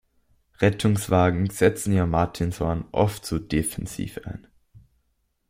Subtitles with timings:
[0.59, 4.47] Rettungswagen setzen ihr Martinshorn oft zu defensiv ein.